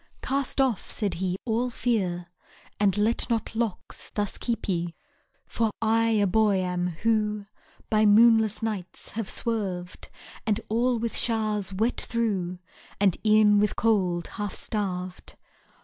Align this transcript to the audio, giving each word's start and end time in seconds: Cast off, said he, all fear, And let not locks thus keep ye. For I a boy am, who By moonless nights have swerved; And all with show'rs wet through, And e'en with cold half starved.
Cast 0.23 0.59
off, 0.59 0.89
said 0.89 1.13
he, 1.21 1.37
all 1.45 1.69
fear, 1.69 2.29
And 2.79 2.97
let 2.97 3.29
not 3.29 3.55
locks 3.55 4.09
thus 4.15 4.39
keep 4.39 4.67
ye. 4.67 4.95
For 5.45 5.69
I 5.79 6.05
a 6.09 6.25
boy 6.25 6.55
am, 6.57 6.87
who 7.03 7.45
By 7.87 8.07
moonless 8.07 8.63
nights 8.63 9.09
have 9.09 9.29
swerved; 9.29 10.09
And 10.43 10.59
all 10.69 10.97
with 10.97 11.15
show'rs 11.15 11.71
wet 11.71 12.01
through, 12.01 12.57
And 12.99 13.15
e'en 13.23 13.59
with 13.59 13.75
cold 13.75 14.25
half 14.25 14.55
starved. 14.55 15.35